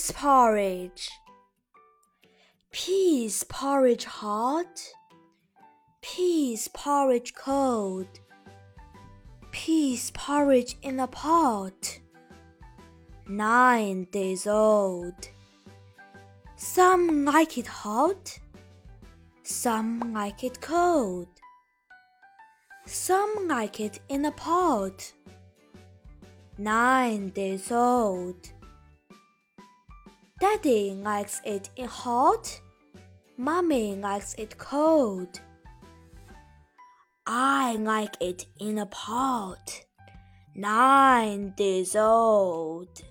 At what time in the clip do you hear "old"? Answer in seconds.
14.46-15.28, 27.70-28.50, 41.94-43.02